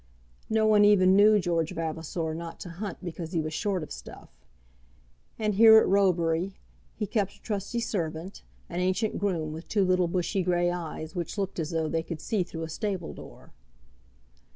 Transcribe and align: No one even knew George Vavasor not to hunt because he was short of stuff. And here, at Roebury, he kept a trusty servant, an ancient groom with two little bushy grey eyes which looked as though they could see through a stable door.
No 0.49 0.65
one 0.65 0.83
even 0.83 1.15
knew 1.15 1.39
George 1.39 1.75
Vavasor 1.75 2.33
not 2.33 2.59
to 2.61 2.69
hunt 2.81 2.97
because 3.05 3.33
he 3.33 3.39
was 3.39 3.53
short 3.53 3.83
of 3.83 3.91
stuff. 3.91 4.31
And 5.37 5.53
here, 5.53 5.77
at 5.77 5.87
Roebury, 5.87 6.55
he 6.95 7.05
kept 7.05 7.35
a 7.35 7.41
trusty 7.43 7.79
servant, 7.79 8.41
an 8.67 8.79
ancient 8.79 9.19
groom 9.19 9.53
with 9.53 9.67
two 9.67 9.85
little 9.85 10.07
bushy 10.07 10.41
grey 10.41 10.71
eyes 10.71 11.13
which 11.15 11.37
looked 11.37 11.59
as 11.59 11.69
though 11.69 11.87
they 11.87 12.01
could 12.01 12.19
see 12.19 12.41
through 12.41 12.63
a 12.63 12.67
stable 12.69 13.13
door. 13.13 13.51